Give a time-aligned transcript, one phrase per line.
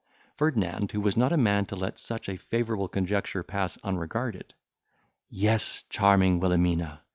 [0.35, 4.55] Ferdinand was not a man to let such a favourable conjuncture pass unregarded.
[5.29, 7.03] "Yes, charming Wilhelmina!"